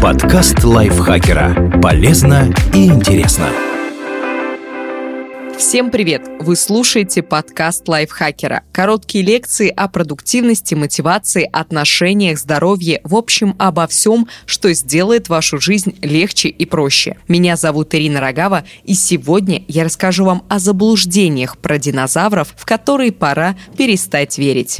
Подкаст 0.00 0.62
лайфхакера. 0.62 1.80
Полезно 1.82 2.52
и 2.72 2.86
интересно. 2.86 3.48
Всем 5.58 5.90
привет! 5.90 6.22
Вы 6.38 6.54
слушаете 6.54 7.22
подкаст 7.22 7.88
лайфхакера. 7.88 8.62
Короткие 8.72 9.24
лекции 9.24 9.68
о 9.68 9.88
продуктивности, 9.88 10.74
мотивации, 10.76 11.48
отношениях, 11.52 12.38
здоровье, 12.38 13.00
в 13.02 13.16
общем, 13.16 13.56
обо 13.58 13.88
всем, 13.88 14.28
что 14.46 14.72
сделает 14.72 15.28
вашу 15.28 15.60
жизнь 15.60 15.98
легче 16.00 16.48
и 16.48 16.64
проще. 16.64 17.16
Меня 17.26 17.56
зовут 17.56 17.94
Ирина 17.94 18.20
Рогава, 18.20 18.64
и 18.84 18.94
сегодня 18.94 19.64
я 19.66 19.84
расскажу 19.84 20.24
вам 20.24 20.44
о 20.48 20.60
заблуждениях 20.60 21.58
про 21.58 21.78
динозавров, 21.78 22.54
в 22.56 22.64
которые 22.64 23.10
пора 23.10 23.56
перестать 23.76 24.38
верить. 24.38 24.78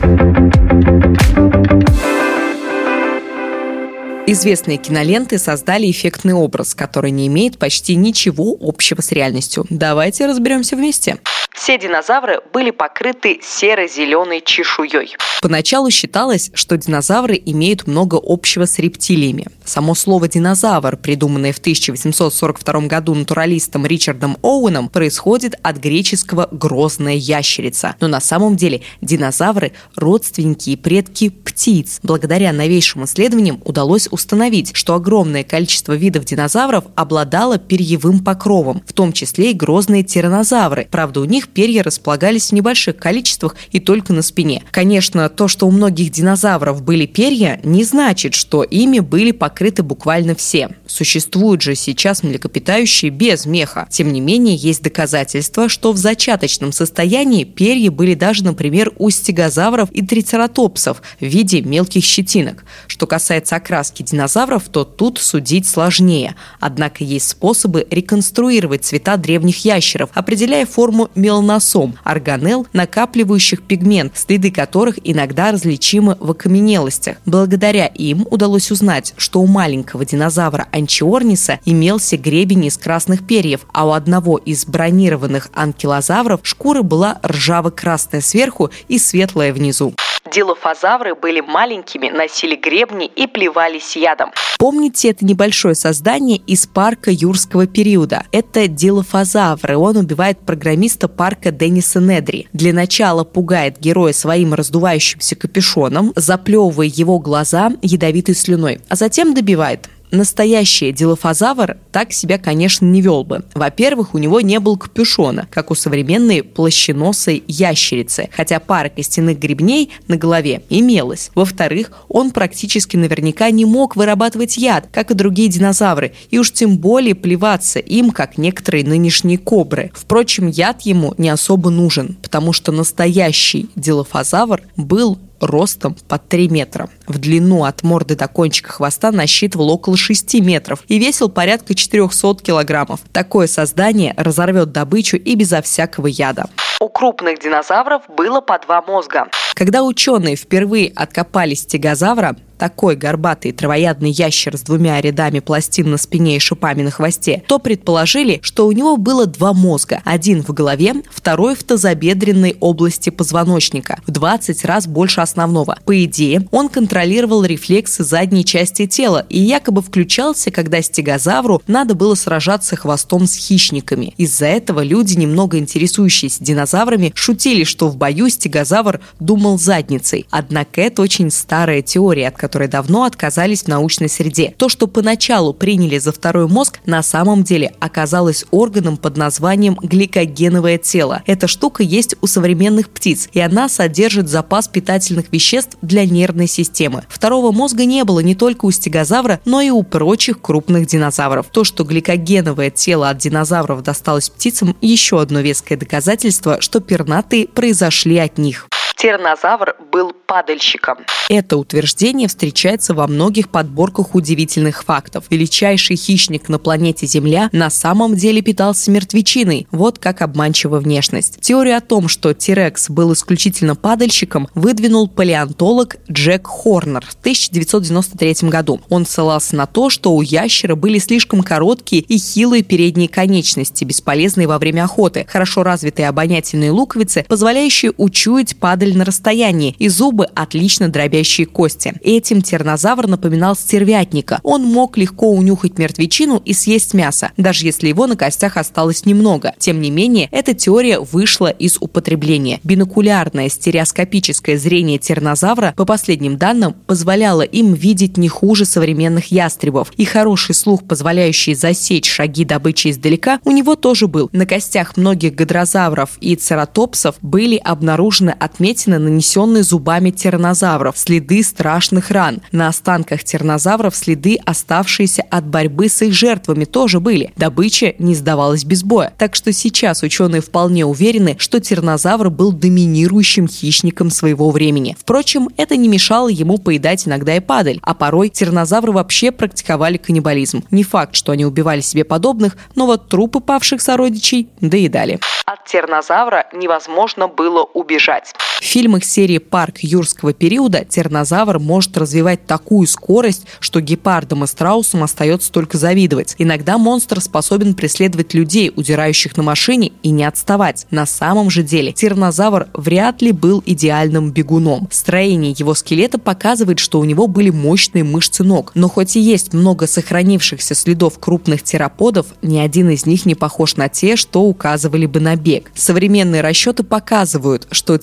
Известные 4.31 4.77
киноленты 4.77 5.39
создали 5.39 5.91
эффектный 5.91 6.35
образ, 6.35 6.75
который 6.75 7.11
не 7.11 7.29
имеет 7.29 7.59
почти 7.59 7.95
ничего 7.95 8.55
общего 8.61 9.01
с 9.01 9.11
реальностью. 9.11 9.65
Давайте 9.71 10.27
разберемся 10.27 10.77
вместе. 10.77 11.17
Все 11.59 11.77
динозавры 11.77 12.41
были 12.53 12.71
покрыты 12.71 13.41
серо-зеленой 13.43 14.41
чешуей. 14.45 15.17
Поначалу 15.43 15.91
считалось, 15.91 16.53
что 16.55 16.77
динозавры 16.77 17.41
имеют 17.45 17.89
много 17.89 18.19
общего 18.23 18.65
с 18.65 18.79
рептилиями. 18.79 19.47
Само 19.65 19.97
слово 19.97 20.29
«динозавр», 20.29 20.97
придуманное 20.97 21.53
в 21.53 21.59
1842 21.59 22.81
году 22.83 23.15
натуралистом 23.15 23.87
Ричардом 23.87 24.39
Оуэном, 24.43 24.89
происходит 24.89 25.57
от 25.63 25.79
греческого 25.79 26.49
«грозная 26.53 27.17
ящерица». 27.17 27.97
Но 28.01 28.07
на 28.07 28.21
самом 28.21 28.57
деле 28.57 28.83
динозавры– 29.01 29.73
родственники 29.97 30.71
и 30.71 30.77
предки 30.77 31.29
птиц. 31.29 31.99
Благодаря 32.05 32.53
новейшим 32.53 33.05
исследованиям 33.05 33.61
удалось 33.65 34.09
установить, 34.11 34.71
что 34.75 34.95
огромное 34.95 35.43
количество 35.43 35.93
видов 35.93 36.25
динозавров 36.25 36.85
обладало 36.95 37.59
перьевым 37.59 38.25
покровом, 38.25 38.83
в 38.87 38.93
том 38.93 39.13
числе 39.13 39.51
и 39.51 39.55
грозные 39.55 40.05
тиранозавры. 40.05 40.87
Правда, 40.91 41.21
у 41.21 41.25
них 41.25 41.48
перья 41.49 41.83
располагались 41.83 42.49
в 42.49 42.53
небольших 42.53 42.97
количествах 42.97 43.57
и 43.71 43.81
только 43.81 44.13
на 44.13 44.23
спине. 44.23 44.63
Конечно, 44.71 45.29
то, 45.29 45.49
что 45.49 45.67
у 45.67 45.71
многих 45.71 46.11
динозавров 46.11 46.83
были 46.83 47.07
перья, 47.07 47.61
не 47.65 47.85
значит, 47.85 48.35
что 48.35 48.63
ими 48.63 49.01
были 49.01 49.33
покрыты 49.33 49.83
буквально 49.83 50.35
все. 50.35 50.71
Существуют 50.87 51.63
же 51.63 51.75
сейчас 51.75 52.23
млекопитающие 52.23 53.11
без 53.11 53.47
меха. 53.47 53.87
Тем 53.91 54.13
не 54.13 54.21
менее, 54.21 54.57
есть 54.57 54.83
доказательства, 54.83 55.69
что 55.69 55.93
в 55.93 55.97
зачаточном 55.97 56.73
состоянии 56.73 57.45
перья 57.45 57.91
были 57.91 58.15
даже, 58.15 58.45
например, 58.45 58.93
у 58.99 59.11
стегозавров 59.11 59.91
и 59.93 60.03
трицератопсов 60.03 61.03
в 61.21 61.25
виде 61.25 61.63
мелких 61.63 62.05
щетинок. 62.05 62.65
Что 62.87 63.07
касается 63.07 63.57
окраски 63.57 64.03
динозавров, 64.03 64.65
то 64.69 64.85
тут 64.85 65.19
судить 65.19 65.67
сложнее. 65.67 66.35
Однако 66.61 67.05
есть 67.05 67.29
способы 67.29 67.87
реконструировать 67.91 68.85
цвета 68.85 69.17
древних 69.17 69.65
ящеров, 69.65 70.11
определяя 70.15 70.67
форму 70.67 71.11
меланосом– 71.29 71.95
органелл, 72.05 72.67
накапливающих 72.73 73.63
пигмент, 73.63 74.13
следы 74.17 74.51
которых 74.51 74.99
иногда 75.05 75.53
различимы 75.53 76.17
в 76.21 76.31
окаменелостях. 76.31 77.19
Благодаря 77.27 77.87
им 77.87 78.27
удалось 78.31 78.71
узнать, 78.71 79.13
что 79.19 79.41
у 79.41 79.47
маленького 79.47 80.07
динозавра 80.07 80.69
анчиорниса 80.73 81.61
имелся 81.67 82.17
гребень 82.17 82.65
из 82.65 82.79
красных 82.79 83.27
перьев, 83.27 83.67
а 83.73 83.87
у 83.87 83.93
одного 83.93 84.39
из 84.39 84.65
бронированных 84.65 85.51
анкилозавров 85.53 86.41
шкура 86.43 86.83
была 86.83 87.19
ржаво-красная 87.23 88.23
сверху 88.23 88.71
и 88.89 88.99
светлая 88.99 89.53
внизу. 89.53 89.95
Дилофазавры 90.33 91.15
были 91.15 91.41
маленькими, 91.41 92.09
носили 92.09 92.57
гребни 92.57 93.07
и 93.07 93.27
плевались 93.27 93.97
ядом. 93.97 94.31
Помните 94.59 95.11
это 95.11 95.25
небольшое 95.25 95.75
создание 95.75 96.39
из 96.39 96.67
парка 96.67 97.11
юрского 97.11 97.67
периода? 97.67 98.25
Это 98.33 98.67
дилофазавр, 98.67 99.73
и 99.73 99.75
он 99.75 99.97
убивает 99.97 100.41
программиста 100.41 101.09
парка 101.09 101.51
Денниса 101.51 102.01
Недри. 102.01 102.49
Для 102.53 102.73
начала 102.73 103.25
пугает 103.25 103.79
героя 103.79 104.13
своим 104.13 104.55
раздувающимся 104.55 105.37
капюшоном, 105.37 106.13
заплевывая 106.17 106.89
его 106.89 107.19
глаза 107.21 107.73
ядовитой 107.83 108.35
слюной, 108.35 108.81
а 108.89 108.97
затем 108.97 109.33
добивает. 109.33 109.89
Настоящий 110.11 110.93
дилофазавр 110.93 111.77
так 111.93 112.13
себя, 112.13 112.39
конечно, 112.39 112.87
не 112.87 113.03
вел 113.03 113.25
бы. 113.25 113.45
Во-первых, 113.55 114.15
у 114.15 114.19
него 114.19 114.41
не 114.41 114.59
было 114.59 114.77
капюшона, 114.77 115.47
как 115.51 115.71
у 115.71 115.75
современной 115.75 116.43
плащеносой 116.43 117.45
ящерицы, 117.47 118.31
хотя 118.33 118.59
пара 118.59 118.89
костяных 118.89 119.39
гребней 119.39 119.91
на 120.07 120.17
голове 120.17 120.63
имелась. 120.71 121.31
Во-вторых, 121.35 121.93
он 122.09 122.31
практически 122.31 122.97
наверняка 122.97 123.51
не 123.51 123.65
мог 123.65 123.97
вырабатывать 123.97 124.57
яд, 124.57 124.89
как 124.93 125.11
и 125.11 125.15
другие 125.15 125.49
динозавры, 125.49 126.13
и 126.31 126.39
уж 126.39 126.53
тем 126.53 126.79
более 126.79 127.15
плеваться 127.15 127.79
им, 127.79 128.11
как 128.11 128.39
некоторые 128.39 128.85
нынешние 128.85 129.39
кобры. 129.39 129.91
Впрочем, 129.95 130.47
яд 130.49 130.83
ему 130.83 131.15
не 131.19 131.29
особо 131.29 131.71
нужен, 131.71 132.17
потому 132.23 132.53
что 132.53 132.73
настоящий 132.73 133.69
дилофазавр 133.77 134.63
был 134.77 135.19
ростом 135.41 135.97
под 136.09 136.29
3 136.29 136.49
метра. 136.49 136.89
В 137.07 137.19
длину 137.19 137.65
от 137.65 137.83
морды 137.83 138.17
до 138.17 138.29
кончика 138.29 138.73
хвоста 138.73 139.11
насчитывал 139.13 139.71
около 139.71 139.97
6 139.97 140.35
метров 140.41 140.85
и 140.89 140.99
весил 140.99 141.29
порядка 141.29 141.75
400 141.75 142.37
килограммов. 142.43 143.01
Такое 143.13 143.47
создание 143.47 144.15
разорвет 144.17 144.73
добычу 144.73 145.17
и 145.17 145.35
безо 145.35 145.63
всякого 145.63 146.07
яда. 146.07 146.47
У 146.81 146.89
крупных 146.89 147.41
динозавров 147.41 148.03
было 148.09 148.41
по 148.41 148.59
два 148.59 148.83
мозга. 148.83 149.27
Когда 149.55 149.83
ученые 149.83 150.37
впервые 150.37 150.93
откопали 150.95 151.55
стегозавра, 151.55 152.37
такой 152.59 152.97
горбатый 152.97 153.53
травоядный 153.53 154.11
ящер 154.11 154.57
с 154.57 154.63
двумя 154.63 155.01
рядами 155.01 155.39
пластин 155.41 155.91
на 155.91 155.97
спине 155.97 156.37
и 156.37 156.39
шипами 156.41 156.83
на 156.83 156.91
хвосте, 156.91 157.43
то 157.47 157.59
предположили, 157.59 158.41
что 158.43 158.67
у 158.67 158.73
него 158.73 158.97
было 158.97 159.27
два 159.27 159.53
мозга. 159.53 160.03
Один 160.05 160.43
в 160.43 160.53
голове, 160.53 160.95
второй 161.11 161.55
в 161.55 161.63
тазобедренной 161.63 162.57
области 162.61 163.11
позвоночника, 163.11 164.01
в 164.07 164.11
20 164.11 164.65
раз 164.65 164.87
больше 164.87 165.21
основного. 165.21 165.79
По 165.85 166.05
идее, 166.05 166.47
он 166.51 166.69
контролировал 166.69 167.45
рефлексы 167.45 168.05
задней 168.05 168.45
части 168.45 168.87
тела 168.87 169.25
и 169.29 169.39
якобы 169.39 169.81
включался, 169.81 170.51
когда 170.51 170.83
стегозавру 170.83 171.63
надо 171.67 171.95
было 171.95 172.15
сражаться 172.15 172.77
хвостом 172.77 173.27
с 173.27 173.37
хищниками. 173.37 174.15
Из-за 174.17 174.47
этого 174.47 174.83
люди, 174.83 175.15
немного 175.15 175.59
интересующиеся 175.59 176.43
динозаврами, 176.43 177.13
шутили, 177.15 177.65
что 177.65 177.89
в 177.89 177.97
бою 177.97 178.29
стегозавр 178.29 179.01
думал 179.21 179.59
задницей. 179.59 180.27
Однако 180.31 180.81
это 180.81 181.03
очень 181.03 181.31
старая 181.31 181.83
теория, 181.83 182.29
от 182.29 182.37
которой 182.37 182.48
которые 182.49 182.69
давно 182.69 183.05
отказались 183.05 183.65
в 183.65 183.69
научной 183.69 184.09
среде. 184.09 184.55
То, 184.57 184.71
что 184.71 184.87
поначалу 184.87 185.53
приняли 185.53 185.99
за 185.99 186.13
второй 186.13 186.49
мозг, 186.49 186.81
на 186.87 187.03
самом 187.03 187.43
деле 187.43 187.75
оказалось 187.79 188.47
органом 188.51 188.97
под 188.97 189.19
названием 189.19 189.77
гликогеновое 189.83 190.79
тело. 190.79 191.23
Эта 191.27 191.47
штука 191.47 191.83
есть 191.83 192.15
у 192.23 192.27
современных 192.27 192.89
птиц, 192.89 193.29
и 193.35 193.41
она 193.41 193.69
содержит 193.69 194.31
запас 194.31 194.67
питательных 194.67 195.31
веществ 195.31 195.77
для 195.83 196.07
нервной 196.07 196.47
системы. 196.47 197.05
Второго 197.11 197.53
мозга 197.53 197.85
не 197.85 198.03
было 198.03 198.21
не 198.21 198.35
только 198.35 198.65
у 198.65 198.71
стегозавра, 198.71 199.41
но 199.45 199.61
и 199.61 199.69
у 199.69 199.83
прочих 199.83 200.41
крупных 200.41 200.87
динозавров. 200.87 201.49
То, 201.53 201.65
что 201.65 201.85
гликогеновое 201.85 202.71
тело 202.71 203.11
от 203.11 203.19
динозавров 203.19 203.83
досталось 203.83 204.31
птицам, 204.31 204.75
еще 204.81 205.21
одно 205.21 205.41
веское 205.41 205.77
доказательство, 205.77 206.63
что 206.63 206.81
пернатые 206.81 207.47
произошли 207.47 208.17
от 208.17 208.39
них. 208.39 208.69
Тиранозавр 208.99 209.77
был 209.93 210.13
падальщиком. 210.27 210.99
Это 211.29 211.57
утверждение 211.57 212.27
встречается 212.27 212.95
во 212.95 213.07
многих 213.07 213.49
подборках 213.49 214.17
удивительных 214.17 214.83
фактов. 214.83 215.27
Величайший 215.31 215.95
хищник 215.95 216.49
на 216.49 216.59
планете 216.59 217.07
Земля 217.07 217.49
на 217.53 217.71
самом 217.71 218.17
деле 218.17 218.43
питался 218.43 218.91
мертвечиной. 218.91 219.69
Вот 219.71 220.01
как 220.01 220.21
обманчива 220.21 220.81
внешность. 220.81 221.41
Теорию 221.41 221.77
о 221.77 221.81
том, 221.81 222.09
что 222.09 222.35
Тирекс 222.35 222.91
был 222.91 223.13
исключительно 223.13 223.77
падальщиком, 223.77 224.49
выдвинул 224.57 225.07
палеонтолог 225.07 225.97
Джек 226.11 226.49
Хорнер 226.49 227.07
в 227.07 227.15
1993 227.15 228.49
году. 228.49 228.81
Он 228.89 229.07
ссылался 229.07 229.55
на 229.55 229.67
то, 229.67 229.91
что 229.91 230.13
у 230.13 230.23
ящера 230.23 230.75
были 230.75 230.99
слишком 230.99 231.43
короткие 231.43 232.03
и 232.03 232.19
хилые 232.19 232.65
передние 232.65 233.09
конечности, 233.09 233.85
бесполезные 233.85 234.49
во 234.49 234.59
время 234.59 234.85
охоты, 234.85 235.25
хорошо 235.29 235.63
развитые 235.63 236.09
обонятельные 236.09 236.73
луковицы, 236.73 237.25
позволяющие 237.29 237.93
учуять 237.97 238.57
падаль 238.57 238.88
падали 238.89 238.99
на 238.99 239.05
расстоянии, 239.05 239.75
и 239.79 239.89
зубы 239.89 240.27
отлично 240.35 240.89
дробящие 240.89 241.47
кости. 241.47 241.95
Этим 242.03 242.43
тиранозавр 242.43 243.07
напоминал 243.07 243.57
стервятника. 243.57 244.41
Он 244.43 244.65
мог 244.65 244.97
легко 244.97 245.31
унюхать 245.31 245.79
мертвечину 245.79 246.41
и 246.45 246.53
съесть 246.53 246.95
мясо, 246.95 247.31
даже 247.37 247.67
если 247.67 247.89
его 247.89 248.07
на 248.07 248.17
костях 248.17 248.57
осталось 248.57 249.05
немного. 249.07 249.53
Тем 249.59 249.81
не 249.81 249.91
менее, 249.91 250.29
эта 250.31 250.55
теория 250.55 251.01
вышла 251.01 251.49
из 251.49 251.79
употребления. 251.81 252.61
Бинокулярное 252.65 253.49
стереоскопическое 253.49 254.59
зрение 254.59 254.99
тиранозавра, 254.99 255.75
по 255.77 255.85
последним 255.85 256.37
данным, 256.37 256.75
позволяло 256.87 257.43
им 257.43 257.75
видеть 257.75 258.17
не 258.17 258.29
хуже 258.29 258.65
современных 258.65 259.31
ястребов. 259.31 259.93
И 259.97 260.05
хороший 260.05 260.55
слух, 260.55 260.85
позволяющий 260.85 261.55
засечь 261.55 262.09
шаги 262.09 262.45
добычи 262.45 262.91
издалека, 262.91 263.41
у 263.45 263.51
него 263.51 263.75
тоже 263.75 264.07
был. 264.07 264.31
На 264.33 264.47
костях 264.47 264.97
многих 264.97 265.35
гадрозавров 265.35 266.17
и 266.21 266.37
цератопсов 266.37 267.17
были 267.21 267.57
обнаружены 267.57 268.35
отметки 268.39 268.78
отметины, 268.79 268.99
нанесенные 268.99 269.63
зубами 269.63 270.11
тираннозавров, 270.11 270.97
следы 270.97 271.43
страшных 271.43 272.11
ран. 272.11 272.41
На 272.53 272.69
останках 272.69 273.25
тираннозавров 273.25 273.97
следы, 273.97 274.39
оставшиеся 274.45 275.25
от 275.31 275.47
борьбы 275.47 275.89
с 275.89 276.03
их 276.03 276.13
жертвами, 276.13 276.65
тоже 276.65 277.01
были. 277.01 277.33
Добыча 277.37 277.95
не 277.99 278.15
сдавалась 278.15 278.65
без 278.65 278.83
боя. 278.85 279.13
Так 279.19 279.35
что 279.35 279.53
сейчас 279.53 280.03
ученые 280.03 280.43
вполне 280.43 280.85
уверены, 280.85 281.37
что 281.39 281.61
тираннозавр 281.61 282.31
был 282.31 282.53
доминирующим 282.53 283.49
хищником 283.49 284.11
своего 284.11 284.51
времени. 284.51 284.97
Впрочем, 284.99 285.49
это 285.57 285.77
не 285.77 285.89
мешало 285.89 286.29
ему 286.29 286.59
поедать 286.59 287.07
иногда 287.07 287.37
и 287.37 287.41
падаль, 287.41 287.81
а 287.83 287.95
порой 287.95 288.29
тираннозавры 288.29 288.93
вообще 288.93 289.33
практиковали 289.33 289.97
каннибализм. 289.97 290.65
Не 290.71 290.85
факт, 290.85 291.15
что 291.15 291.33
они 291.33 291.45
убивали 291.45 291.81
себе 291.81 292.05
подобных, 292.05 292.57
но 292.75 292.87
вот 292.87 293.09
трупы 293.09 293.41
павших 293.41 293.81
сородичей 293.81 294.49
доедали. 294.61 295.19
От 295.47 295.65
тираннозавра 295.65 296.47
невозможно 296.53 297.27
было 297.27 297.63
убежать. 297.63 298.35
В 298.61 298.65
фильмах 298.65 299.05
серии 299.05 299.39
«Парк 299.39 299.79
юрского 299.79 300.33
периода» 300.33 300.85
тираннозавр 300.85 301.61
может 301.61 301.97
развивать 301.97 302.45
такую 302.45 302.89
скорость, 302.89 303.47
что 303.61 303.81
гепардам 303.81 304.43
и 304.43 304.49
страусам 304.49 305.05
остается 305.05 305.53
только 305.53 305.79
завидовать. 305.79 306.35
Иногда 306.39 306.77
монстр 306.77 307.21
способен 307.21 307.75
преследовать 307.75 308.35
людей, 308.35 308.73
удирающих 308.75 309.37
на 309.37 309.45
машине, 309.45 309.93
и 310.03 310.11
не 310.11 310.25
отставать. 310.25 310.87
На 310.91 311.07
самом 311.07 311.51
же 311.51 311.63
деле 311.63 311.93
тираннозавр 311.93 312.67
вряд 312.75 313.23
ли 313.23 313.31
был 313.31 313.63
идеальным 313.65 314.33
бегуном. 314.33 314.89
Строение 314.91 315.55
его 315.57 315.75
скелета 315.75 316.19
показывает, 316.19 316.81
что 316.81 316.99
у 316.99 317.05
него 317.05 317.29
были 317.29 317.51
мощные 317.51 318.03
мышцы 318.03 318.43
ног. 318.43 318.73
Но 318.75 318.89
хоть 318.89 319.15
и 319.17 319.21
есть 319.21 319.53
много 319.55 319.87
сохранившихся 319.87 320.75
следов 320.75 321.21
крупных 321.21 321.63
тераподов, 321.63 322.27
ни 322.43 322.59
один 322.59 322.91
из 322.91 323.07
них 323.07 323.25
не 323.25 323.37
похож 323.37 323.77
на 323.77 323.89
те, 323.89 324.17
что 324.17 324.43
указывали 324.43 325.07
бы 325.07 325.21
на 325.21 325.37
бег. 325.37 325.71
Современные 325.77 326.41
расчеты 326.41 326.83
показывают, 326.83 327.69
что 327.71 327.97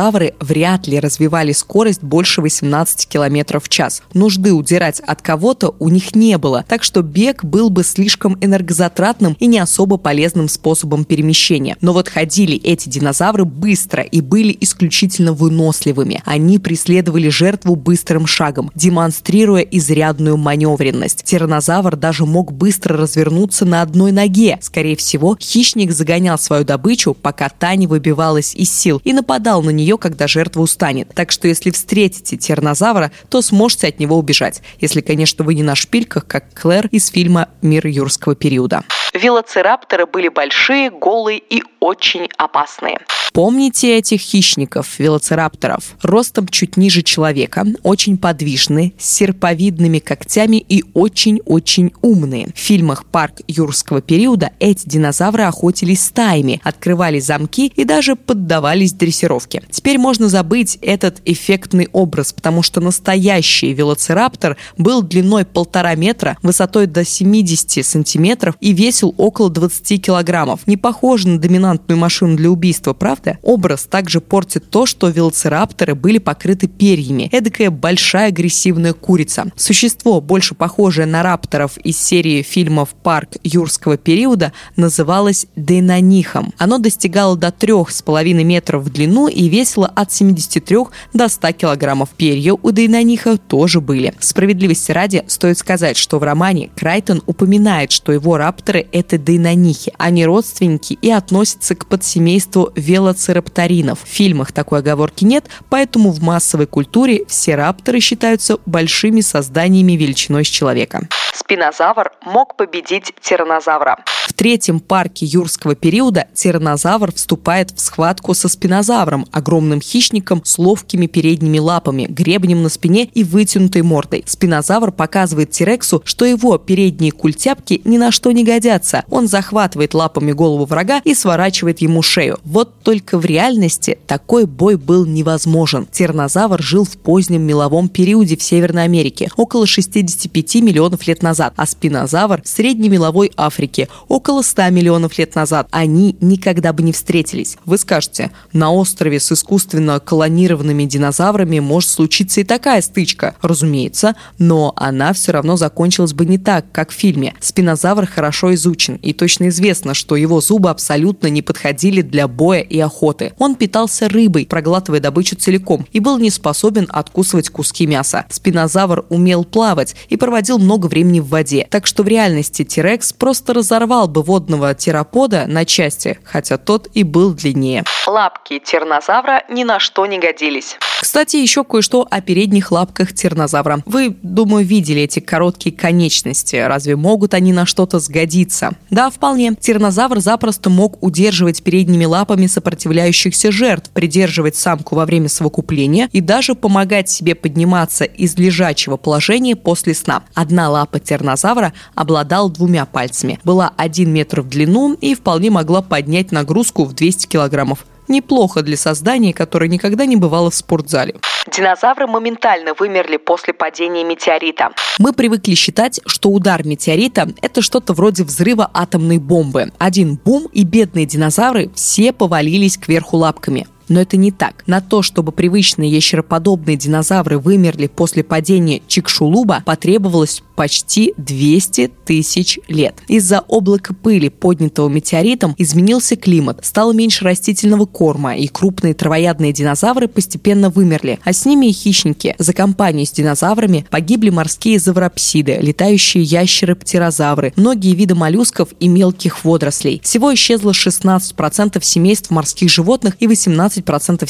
тираннозавры 0.00 0.34
вряд 0.40 0.86
ли 0.86 0.98
развивали 0.98 1.52
скорость 1.52 2.02
больше 2.02 2.40
18 2.40 3.06
км 3.06 3.60
в 3.60 3.68
час. 3.68 4.02
Нужды 4.14 4.52
удирать 4.52 5.00
от 5.00 5.20
кого-то 5.22 5.74
у 5.78 5.88
них 5.88 6.14
не 6.14 6.38
было, 6.38 6.64
так 6.66 6.82
что 6.82 7.02
бег 7.02 7.44
был 7.44 7.70
бы 7.70 7.84
слишком 7.84 8.36
энергозатратным 8.40 9.36
и 9.38 9.46
не 9.46 9.58
особо 9.58 9.98
полезным 9.98 10.48
способом 10.48 11.04
перемещения. 11.04 11.76
Но 11.80 11.92
вот 11.92 12.08
ходили 12.08 12.56
эти 12.56 12.88
динозавры 12.88 13.44
быстро 13.44 14.02
и 14.02 14.20
были 14.20 14.56
исключительно 14.60 15.32
выносливыми. 15.32 16.22
Они 16.24 16.58
преследовали 16.58 17.28
жертву 17.28 17.76
быстрым 17.76 18.26
шагом, 18.26 18.70
демонстрируя 18.74 19.62
изрядную 19.62 20.36
маневренность. 20.36 21.24
Тираннозавр 21.24 21.96
даже 21.96 22.24
мог 22.24 22.52
быстро 22.52 22.96
развернуться 22.96 23.64
на 23.64 23.82
одной 23.82 24.12
ноге. 24.12 24.58
Скорее 24.62 24.96
всего, 24.96 25.36
хищник 25.38 25.92
загонял 25.92 26.38
свою 26.38 26.64
добычу, 26.64 27.14
пока 27.14 27.48
та 27.48 27.74
не 27.74 27.86
выбивалась 27.86 28.54
из 28.54 28.72
сил, 28.72 29.00
и 29.04 29.12
нападал 29.12 29.62
на 29.62 29.70
нее, 29.70 29.89
когда 29.98 30.26
жертва 30.26 30.60
устанет. 30.60 31.10
Так 31.14 31.30
что 31.30 31.48
если 31.48 31.70
встретите 31.70 32.36
тираннозавра, 32.36 33.12
то 33.28 33.42
сможете 33.42 33.88
от 33.88 33.98
него 33.98 34.16
убежать. 34.16 34.62
Если, 34.80 35.00
конечно, 35.00 35.44
вы 35.44 35.54
не 35.54 35.62
на 35.62 35.74
шпильках, 35.74 36.26
как 36.26 36.52
Клэр 36.54 36.88
из 36.90 37.08
фильма 37.08 37.48
«Мир 37.62 37.86
юрского 37.86 38.34
периода». 38.34 38.82
Велоцирапторы 39.12 40.06
были 40.06 40.28
большие, 40.28 40.90
голые 40.90 41.38
и 41.38 41.62
очень 41.80 42.28
опасные. 42.36 42.98
Помните 43.32 43.96
этих 43.96 44.20
хищников, 44.20 44.98
велоцирапторов? 44.98 45.94
Ростом 46.02 46.48
чуть 46.48 46.76
ниже 46.76 47.02
человека, 47.02 47.64
очень 47.84 48.18
подвижные, 48.18 48.92
с 48.98 49.08
серповидными 49.08 50.00
когтями 50.00 50.56
и 50.56 50.84
очень-очень 50.94 51.92
умные. 52.02 52.48
В 52.54 52.58
фильмах 52.58 53.04
«Парк 53.04 53.40
юрского 53.46 54.02
периода» 54.02 54.50
эти 54.58 54.88
динозавры 54.88 55.44
охотились 55.44 56.04
стаями, 56.04 56.60
открывали 56.64 57.20
замки 57.20 57.72
и 57.76 57.84
даже 57.84 58.16
поддавались 58.16 58.92
дрессировке. 58.92 59.62
Теперь 59.70 59.98
можно 59.98 60.28
забыть 60.28 60.78
этот 60.82 61.22
эффектный 61.24 61.88
образ, 61.92 62.32
потому 62.32 62.62
что 62.62 62.80
настоящий 62.80 63.72
велоцираптор 63.72 64.56
был 64.76 65.02
длиной 65.02 65.44
полтора 65.44 65.94
метра, 65.94 66.36
высотой 66.42 66.86
до 66.86 67.04
70 67.04 67.86
сантиметров 67.86 68.56
и 68.60 68.72
весил 68.72 68.99
около 69.06 69.50
20 69.50 70.02
килограммов. 70.02 70.66
Не 70.66 70.76
похоже 70.76 71.28
на 71.28 71.38
доминантную 71.38 71.98
машину 71.98 72.36
для 72.36 72.50
убийства, 72.50 72.92
правда? 72.92 73.38
Образ 73.42 73.84
также 73.84 74.20
портит 74.20 74.70
то, 74.70 74.86
что 74.86 75.08
велоцирапторы 75.08 75.94
были 75.94 76.18
покрыты 76.18 76.66
перьями. 76.66 77.28
Эдакая 77.32 77.70
большая 77.70 78.28
агрессивная 78.28 78.92
курица. 78.92 79.46
Существо, 79.56 80.20
больше 80.20 80.54
похожее 80.54 81.06
на 81.06 81.22
рапторов 81.22 81.78
из 81.78 81.98
серии 82.00 82.42
фильмов 82.42 82.90
«Парк 83.02 83.30
юрского 83.42 83.96
периода», 83.96 84.52
называлось 84.76 85.46
дейнонихом. 85.56 86.52
Оно 86.58 86.78
достигало 86.78 87.36
до 87.36 87.48
3,5 87.48 88.44
метров 88.44 88.84
в 88.84 88.90
длину 88.90 89.28
и 89.28 89.48
весило 89.48 89.86
от 89.86 90.12
73 90.12 90.76
до 91.12 91.28
100 91.28 91.52
килограммов. 91.52 92.10
Перья 92.16 92.54
у 92.54 92.70
дейнониха 92.70 93.36
тоже 93.36 93.80
были. 93.80 94.14
Справедливости 94.18 94.92
ради, 94.92 95.24
стоит 95.26 95.58
сказать, 95.58 95.96
что 95.96 96.18
в 96.18 96.22
романе 96.22 96.70
Крайтон 96.76 97.22
упоминает, 97.26 97.92
что 97.92 98.12
его 98.12 98.36
рапторы– 98.36 98.86
это 98.92 99.18
дейнонихи. 99.18 99.92
Они 99.98 100.24
родственники 100.24 100.98
и 101.00 101.10
относятся 101.10 101.74
к 101.74 101.86
подсемейству 101.86 102.72
вело 102.76 103.10
велоцирапторинов. 103.10 104.00
В 104.04 104.08
фильмах 104.08 104.52
такой 104.52 104.80
оговорки 104.80 105.24
нет, 105.24 105.46
поэтому 105.68 106.10
в 106.10 106.22
массовой 106.22 106.66
культуре 106.66 107.24
все 107.26 107.56
рапторы 107.56 108.00
считаются 108.00 108.58
большими 108.66 109.20
созданиями 109.20 109.92
величиной 109.92 110.44
с 110.44 110.48
человека. 110.48 111.08
Спинозавр 111.32 112.12
мог 112.24 112.56
победить 112.56 113.12
тиранозавра. 113.20 113.98
В 114.26 114.32
третьем 114.32 114.80
парке 114.80 115.26
юрского 115.26 115.74
периода 115.74 116.26
тиранозавр 116.34 117.12
вступает 117.12 117.70
в 117.72 117.80
схватку 117.80 118.34
со 118.34 118.48
спинозавром, 118.48 119.26
огромным 119.32 119.80
хищником 119.80 120.42
с 120.44 120.58
ловкими 120.58 121.06
передними 121.06 121.58
лапами, 121.58 122.06
гребнем 122.08 122.62
на 122.62 122.68
спине 122.68 123.04
и 123.04 123.24
вытянутой 123.24 123.82
мордой. 123.82 124.24
Спинозавр 124.26 124.92
показывает 124.92 125.50
Тирексу, 125.50 126.02
что 126.04 126.24
его 126.24 126.58
передние 126.58 127.12
культяпки 127.12 127.80
ни 127.84 127.98
на 127.98 128.12
что 128.12 128.32
не 128.32 128.44
годятся. 128.44 129.04
Он 129.10 129.28
захватывает 129.28 129.94
лапами 129.94 130.32
голову 130.32 130.64
врага 130.64 131.00
и 131.04 131.14
сворачивает 131.14 131.80
ему 131.80 132.02
шею. 132.02 132.38
Вот 132.44 132.82
только 132.82 133.18
в 133.18 133.24
реальности 133.24 133.98
такой 134.06 134.46
бой 134.46 134.76
был 134.76 135.06
невозможен. 135.06 135.86
Тиранозавр 135.86 136.62
жил 136.62 136.84
в 136.84 136.96
позднем 136.96 137.42
меловом 137.42 137.88
периоде 137.88 138.36
в 138.36 138.42
Северной 138.42 138.84
Америке, 138.84 139.30
около 139.36 139.66
65 139.66 140.56
миллионов 140.56 141.06
лет 141.06 141.19
назад, 141.22 141.54
а 141.56 141.66
спинозавр 141.66 142.42
в 142.42 142.48
среднемеловой 142.48 143.32
Африке, 143.36 143.88
около 144.08 144.42
100 144.42 144.70
миллионов 144.70 145.18
лет 145.18 145.34
назад. 145.34 145.68
Они 145.70 146.16
никогда 146.20 146.72
бы 146.72 146.82
не 146.82 146.92
встретились. 146.92 147.56
Вы 147.64 147.78
скажете, 147.78 148.30
на 148.52 148.72
острове 148.72 149.20
с 149.20 149.32
искусственно 149.32 150.00
колонированными 150.00 150.84
динозаврами 150.84 151.60
может 151.60 151.90
случиться 151.90 152.40
и 152.40 152.44
такая 152.44 152.82
стычка. 152.82 153.34
Разумеется, 153.42 154.14
но 154.38 154.72
она 154.76 155.12
все 155.12 155.32
равно 155.32 155.56
закончилась 155.56 156.12
бы 156.12 156.26
не 156.26 156.38
так, 156.38 156.66
как 156.72 156.90
в 156.90 156.94
фильме. 156.94 157.34
Спинозавр 157.40 158.06
хорошо 158.06 158.54
изучен, 158.54 158.96
и 158.96 159.12
точно 159.12 159.48
известно, 159.48 159.94
что 159.94 160.16
его 160.16 160.40
зубы 160.40 160.70
абсолютно 160.70 161.26
не 161.28 161.42
подходили 161.42 162.02
для 162.02 162.28
боя 162.28 162.60
и 162.60 162.78
охоты. 162.78 163.32
Он 163.38 163.54
питался 163.54 164.08
рыбой, 164.08 164.46
проглатывая 164.46 165.00
добычу 165.00 165.36
целиком, 165.36 165.86
и 165.92 166.00
был 166.00 166.18
не 166.18 166.30
способен 166.30 166.86
откусывать 166.90 167.50
куски 167.50 167.86
мяса. 167.86 168.24
Спинозавр 168.30 169.04
умел 169.08 169.44
плавать 169.44 169.96
и 170.08 170.16
проводил 170.16 170.58
много 170.58 170.86
времени 170.86 171.09
в 171.18 171.28
воде. 171.28 171.66
Так 171.68 171.88
что 171.88 172.04
в 172.04 172.08
реальности 172.08 172.62
Тирекс 172.62 173.12
просто 173.12 173.54
разорвал 173.54 174.06
бы 174.06 174.22
водного 174.22 174.72
терапода 174.74 175.46
на 175.48 175.64
части, 175.64 176.20
хотя 176.22 176.58
тот 176.58 176.88
и 176.94 177.02
был 177.02 177.34
длиннее. 177.34 177.82
Лапки 178.06 178.60
тиранозавра 178.60 179.42
ни 179.48 179.64
на 179.64 179.80
что 179.80 180.06
не 180.06 180.20
годились. 180.20 180.76
Кстати, 181.00 181.36
еще 181.36 181.64
кое-что 181.64 182.06
о 182.10 182.20
передних 182.20 182.70
лапках 182.70 183.14
тиранозавра. 183.14 183.82
Вы, 183.86 184.14
думаю, 184.22 184.66
видели 184.66 185.02
эти 185.02 185.20
короткие 185.20 185.74
конечности. 185.74 186.56
Разве 186.56 186.94
могут 186.94 187.32
они 187.32 187.52
на 187.54 187.64
что-то 187.64 187.98
сгодиться? 188.00 188.72
Да, 188.90 189.08
вполне. 189.08 189.54
Тиранозавр 189.58 190.20
запросто 190.20 190.68
мог 190.68 191.02
удерживать 191.02 191.62
передними 191.62 192.04
лапами 192.04 192.46
сопротивляющихся 192.46 193.50
жертв, 193.50 193.90
придерживать 193.90 194.56
самку 194.56 194.94
во 194.94 195.06
время 195.06 195.30
совокупления 195.30 196.10
и 196.12 196.20
даже 196.20 196.54
помогать 196.54 197.08
себе 197.08 197.34
подниматься 197.34 198.04
из 198.04 198.36
лежачего 198.36 198.98
положения 198.98 199.56
после 199.56 199.94
сна. 199.94 200.24
Одна 200.34 200.68
лапа 200.68 200.99
тиранозавра 201.04 201.72
обладала 201.94 202.50
двумя 202.50 202.86
пальцами, 202.86 203.38
была 203.44 203.72
1 203.76 204.10
метр 204.12 204.40
в 204.40 204.48
длину 204.48 204.94
и 205.00 205.14
вполне 205.14 205.50
могла 205.50 205.82
поднять 205.82 206.32
нагрузку 206.32 206.84
в 206.84 206.94
200 206.94 207.26
килограммов. 207.26 207.84
Неплохо 208.08 208.62
для 208.62 208.76
создания, 208.76 209.32
которое 209.32 209.68
никогда 209.68 210.04
не 210.04 210.16
бывало 210.16 210.50
в 210.50 210.54
спортзале. 210.56 211.14
Динозавры 211.46 212.08
моментально 212.08 212.74
вымерли 212.74 213.18
после 213.18 213.54
падения 213.54 214.02
метеорита. 214.02 214.70
Мы 214.98 215.12
привыкли 215.12 215.54
считать, 215.54 216.00
что 216.06 216.30
удар 216.30 216.66
метеорита– 216.66 217.28
это 217.42 217.62
что-то 217.62 217.92
вроде 217.92 218.24
взрыва 218.24 218.68
атомной 218.74 219.18
бомбы. 219.18 219.72
Один 219.78 220.16
бум, 220.16 220.48
и 220.52 220.64
бедные 220.64 221.06
динозавры 221.06 221.70
все 221.74 222.12
повалились 222.12 222.76
кверху 222.78 223.16
лапками. 223.16 223.68
Но 223.90 224.00
это 224.00 224.16
не 224.16 224.30
так. 224.30 224.62
На 224.66 224.80
то, 224.80 225.02
чтобы 225.02 225.32
привычные 225.32 225.90
ящероподобные 225.90 226.76
динозавры 226.76 227.38
вымерли 227.38 227.88
после 227.88 228.22
падения 228.22 228.80
Чикшулуба, 228.86 229.62
потребовалось 229.66 230.42
почти 230.54 231.12
200 231.16 231.90
тысяч 232.06 232.60
лет. 232.68 232.94
Из-за 233.08 233.40
облака 233.40 233.92
пыли, 233.92 234.28
поднятого 234.28 234.88
метеоритом, 234.88 235.54
изменился 235.58 236.16
климат, 236.16 236.60
стало 236.62 236.92
меньше 236.92 237.24
растительного 237.24 237.86
корма, 237.86 238.36
и 238.36 238.46
крупные 238.46 238.94
травоядные 238.94 239.52
динозавры 239.52 240.06
постепенно 240.06 240.70
вымерли, 240.70 241.18
а 241.24 241.32
с 241.32 241.44
ними 241.44 241.66
и 241.66 241.72
хищники. 241.72 242.36
За 242.38 242.52
компанию 242.52 243.06
с 243.06 243.10
динозаврами 243.10 243.86
погибли 243.90 244.30
морские 244.30 244.78
завропсиды, 244.78 245.58
летающие 245.60 246.22
ящеры-птерозавры, 246.22 247.54
многие 247.56 247.94
виды 247.94 248.14
моллюсков 248.14 248.68
и 248.78 248.86
мелких 248.86 249.44
водорослей. 249.44 250.00
Всего 250.04 250.32
исчезло 250.32 250.70
16% 250.70 251.82
семейств 251.82 252.30
морских 252.30 252.70
животных 252.70 253.16
и 253.18 253.26
18% 253.26 253.79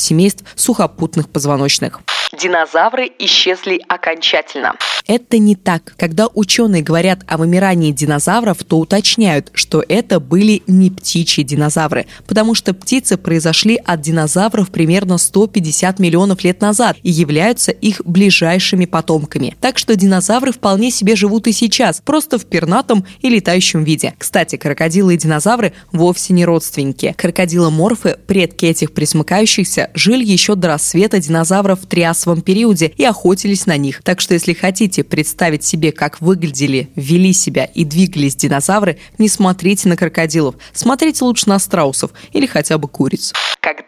семейств 0.01 0.45
сухопутных 0.57 1.29
позвоночных. 1.29 2.01
Динозавры 2.33 3.11
исчезли 3.19 3.81
окончательно. 3.89 4.75
Это 5.07 5.39
не 5.39 5.57
так. 5.57 5.95
Когда 5.97 6.29
ученые 6.33 6.83
говорят 6.83 7.25
о 7.27 7.39
вымирании 7.39 7.91
динозавров, 7.91 8.63
то 8.63 8.79
уточняют, 8.79 9.51
что 9.53 9.85
это 9.89 10.21
были 10.21 10.63
не 10.69 10.91
птичьи 10.91 11.43
динозавры, 11.43 12.07
потому 12.29 12.55
что 12.55 12.73
птицы 12.73 13.17
произошли 13.17 13.77
от 13.77 14.01
динозавров 14.01 14.71
примерно 14.71 15.19
150 15.19 15.99
миллионов 15.99 16.45
лет 16.45 16.61
назад 16.61 16.97
и 17.03 17.11
являются 17.11 17.73
их 17.73 18.03
ближайшими 18.05 18.85
потомками. 18.85 19.57
Так 19.61 19.79
что 19.79 19.97
динозавры 19.97 20.53
вполне 20.53 20.93
себе 20.93 21.17
живут 21.17 21.49
и 21.49 21.53
сейчас, 21.53 22.01
просто 22.01 22.39
в 22.39 22.47
пернатом 22.47 23.05
и 23.21 23.29
летающем 23.29 23.83
виде. 23.83 24.15
Кстати, 24.19 24.55
крокодилы 24.55 25.15
и 25.15 25.19
динозавры 25.19 25.73
вовсе 25.91 26.33
не 26.33 26.45
родственники. 26.45 27.17
Крокодиломорфы, 27.19 28.17
предки 28.29 28.67
этих 28.67 28.93
присмыкающихся, 29.31 29.91
жили 29.95 30.25
еще 30.25 30.57
до 30.57 30.69
рассвета 30.69 31.21
динозавров 31.21 31.81
в 31.83 31.87
триасовом 31.87 32.43
периоде 32.43 32.93
и 32.97 33.05
охотились 33.05 33.67
на 33.67 33.77
них. 33.77 34.03
Так 34.03 34.21
что 34.21 34.35
если 34.35 34.53
хотите 34.53 35.05
представить 35.05 35.65
себе, 35.65 35.93
как 35.93 36.21
выглядели, 36.21 36.91
вели 36.97 37.33
себя 37.33 37.65
и 37.65 37.85
двигались 37.85 38.35
динозавры, 38.35 38.99
не 39.19 39.29
смотрите 39.29 39.89
на 39.89 39.97
крокодилов. 39.97 40.57
Смотрите 40.73 41.25
лучше 41.25 41.49
на 41.49 41.59
страусов 41.59 42.11
или 42.33 42.47
хотя 42.47 42.77
бы 42.79 42.89
куриц. 42.89 43.33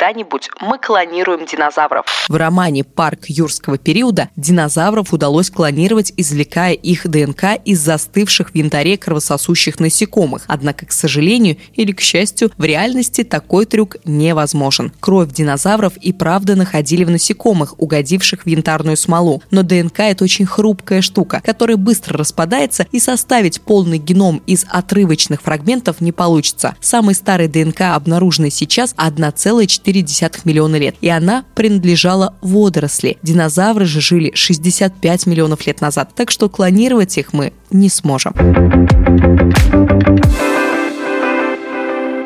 Когда-нибудь 0.02 0.50
мы 0.60 0.80
клонируем 0.80 1.46
динозавров. 1.46 2.04
В 2.28 2.34
романе 2.34 2.82
«Парк 2.82 3.26
юрского 3.28 3.78
периода» 3.78 4.30
динозавров 4.34 5.12
удалось 5.12 5.48
клонировать, 5.48 6.12
извлекая 6.16 6.72
их 6.72 7.06
ДНК 7.08 7.60
из 7.64 7.78
застывших 7.78 8.50
в 8.50 8.54
янтаре 8.56 8.98
кровососущих 8.98 9.78
насекомых. 9.78 10.42
Однако, 10.48 10.86
к 10.86 10.92
сожалению 10.92 11.56
или 11.74 11.92
к 11.92 12.00
счастью, 12.00 12.50
в 12.58 12.64
реальности 12.64 13.22
такой 13.22 13.64
трюк 13.64 13.98
невозможен. 14.04 14.92
Кровь 14.98 15.30
динозавров 15.30 15.96
и 15.98 16.12
правда 16.12 16.56
находили 16.56 17.04
в 17.04 17.10
насекомых, 17.10 17.80
угодивших 17.80 18.42
в 18.44 18.48
янтарную 18.48 18.96
смолу. 18.96 19.40
Но 19.52 19.62
ДНК– 19.62 19.98
это 20.00 20.24
очень 20.24 20.46
хрупкая 20.46 21.00
штука, 21.00 21.40
которая 21.44 21.76
быстро 21.76 22.18
распадается 22.18 22.88
и 22.90 22.98
составить 22.98 23.60
полный 23.60 23.98
геном 23.98 24.42
из 24.48 24.66
отрывочных 24.68 25.42
фрагментов 25.42 26.00
не 26.00 26.10
получится. 26.10 26.74
Самый 26.80 27.14
старый 27.14 27.46
ДНК, 27.46 27.82
обнаруженный 27.94 28.50
сейчас, 28.50 28.94
1,4 29.92 30.40
миллиона 30.44 30.76
лет, 30.76 30.96
и 31.00 31.08
она 31.08 31.44
принадлежала 31.54 32.34
водоросли. 32.40 33.18
Динозавры 33.22 33.84
же 33.84 34.00
жили 34.00 34.32
65 34.34 35.26
миллионов 35.26 35.66
лет 35.66 35.80
назад, 35.80 36.10
так 36.14 36.30
что 36.30 36.48
клонировать 36.48 37.18
их 37.18 37.32
мы 37.32 37.52
не 37.70 37.88
сможем. 37.88 38.32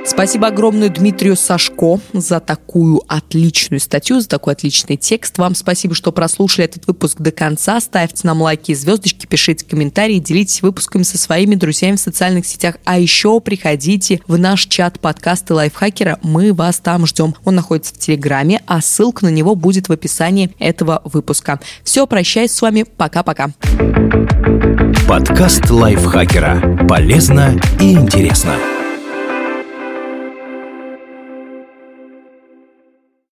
Спасибо 0.06 0.46
огромное 0.46 0.88
Дмитрию 0.88 1.36
Сашко 1.36 1.98
за 2.12 2.38
такую 2.38 3.02
отличную 3.08 3.80
статью, 3.80 4.20
за 4.20 4.28
такой 4.28 4.52
отличный 4.52 4.96
текст. 4.96 5.36
Вам 5.38 5.54
спасибо, 5.56 5.94
что 5.94 6.12
прослушали 6.12 6.64
этот 6.64 6.86
выпуск 6.86 7.20
до 7.20 7.32
конца. 7.32 7.80
Ставьте 7.80 8.20
нам 8.26 8.40
лайки 8.40 8.70
и 8.70 8.74
звездочки, 8.74 9.26
пишите 9.26 9.66
комментарии, 9.66 10.18
делитесь 10.18 10.62
выпусками 10.62 11.02
со 11.02 11.18
своими 11.18 11.56
друзьями 11.56 11.96
в 11.96 12.00
социальных 12.00 12.46
сетях. 12.46 12.76
А 12.84 12.98
еще 12.98 13.40
приходите 13.40 14.20
в 14.28 14.38
наш 14.38 14.66
чат 14.66 15.00
подкасты 15.00 15.54
лайфхакера. 15.54 16.20
Мы 16.22 16.52
вас 16.52 16.78
там 16.78 17.04
ждем. 17.06 17.34
Он 17.44 17.56
находится 17.56 17.92
в 17.92 17.98
Телеграме, 17.98 18.62
а 18.66 18.80
ссылка 18.80 19.24
на 19.24 19.30
него 19.30 19.56
будет 19.56 19.88
в 19.88 19.92
описании 19.92 20.54
этого 20.60 21.02
выпуска. 21.04 21.60
Все, 21.82 22.06
прощаюсь 22.06 22.52
с 22.52 22.62
вами. 22.62 22.84
Пока-пока. 22.84 23.48
Подкаст 25.08 25.68
лайфхакера. 25.68 26.86
Полезно 26.88 27.60
и 27.80 27.92
интересно. 27.92 28.56